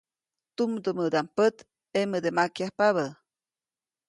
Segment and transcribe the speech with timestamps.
[0.55, 1.55] Tumdumädaʼm pät
[1.95, 3.05] ʼemäde makyajpabä.